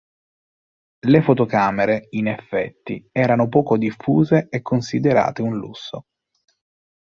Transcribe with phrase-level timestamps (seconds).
[1.09, 6.07] Le fotocamere, in effetti, erano poco diffuse e considerate un lusso.